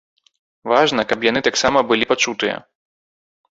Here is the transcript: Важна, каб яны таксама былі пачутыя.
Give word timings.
Важна, 0.73 1.01
каб 1.11 1.27
яны 1.29 1.43
таксама 1.49 1.85
былі 1.93 2.09
пачутыя. 2.15 2.57